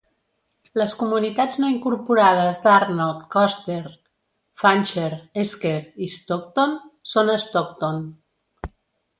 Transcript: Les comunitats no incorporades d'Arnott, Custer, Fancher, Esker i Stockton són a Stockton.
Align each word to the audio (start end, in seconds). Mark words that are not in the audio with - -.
Les 0.81 0.93
comunitats 1.01 1.57
no 1.63 1.67
incorporades 1.73 2.63
d'Arnott, 2.63 3.21
Custer, 3.35 3.83
Fancher, 4.63 5.11
Esker 5.45 5.77
i 6.07 6.11
Stockton 6.17 6.77
són 7.15 7.33
a 7.37 7.41
Stockton. 7.49 8.05